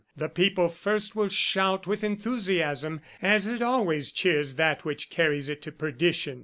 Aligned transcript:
The 0.17 0.29
people 0.29 0.67
first 0.67 1.15
will 1.15 1.29
shout 1.29 1.85
with 1.85 2.03
enthusiasm, 2.03 3.01
as 3.21 3.45
it 3.45 3.61
always 3.61 4.11
cheers 4.11 4.55
that 4.55 4.83
which 4.83 5.11
carries 5.11 5.47
it 5.47 5.61
to 5.61 5.71
perdition. 5.71 6.39